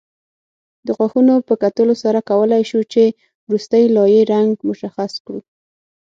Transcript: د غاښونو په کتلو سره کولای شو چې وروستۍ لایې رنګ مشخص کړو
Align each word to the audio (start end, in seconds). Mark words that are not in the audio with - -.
د 0.85 0.87
غاښونو 0.97 1.35
په 1.47 1.53
کتلو 1.63 1.95
سره 2.03 2.19
کولای 2.29 2.63
شو 2.69 2.81
چې 2.93 3.03
وروستۍ 3.47 3.83
لایې 3.95 4.21
رنګ 4.33 4.49
مشخص 4.69 5.11
کړو 5.25 5.41